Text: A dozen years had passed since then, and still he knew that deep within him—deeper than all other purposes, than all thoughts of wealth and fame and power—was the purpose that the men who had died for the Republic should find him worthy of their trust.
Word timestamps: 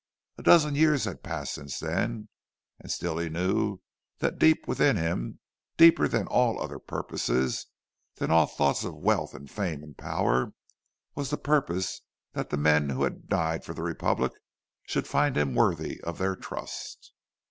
A 0.39 0.41
dozen 0.41 0.73
years 0.73 1.03
had 1.03 1.21
passed 1.21 1.53
since 1.53 1.77
then, 1.77 2.27
and 2.79 2.91
still 2.91 3.19
he 3.19 3.29
knew 3.29 3.81
that 4.17 4.39
deep 4.39 4.67
within 4.67 4.97
him—deeper 4.97 6.07
than 6.07 6.25
all 6.25 6.59
other 6.59 6.79
purposes, 6.79 7.67
than 8.15 8.31
all 8.31 8.47
thoughts 8.47 8.83
of 8.83 8.95
wealth 8.95 9.35
and 9.35 9.47
fame 9.47 9.83
and 9.83 9.95
power—was 9.95 11.29
the 11.29 11.37
purpose 11.37 12.01
that 12.33 12.49
the 12.49 12.57
men 12.57 12.89
who 12.89 13.03
had 13.03 13.29
died 13.29 13.63
for 13.63 13.75
the 13.75 13.83
Republic 13.83 14.31
should 14.87 15.05
find 15.07 15.37
him 15.37 15.53
worthy 15.53 16.01
of 16.01 16.17
their 16.17 16.35
trust. 16.35 17.13